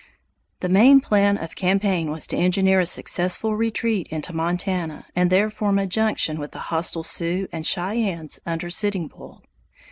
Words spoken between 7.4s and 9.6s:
and Cheyennes under Sitting Bull.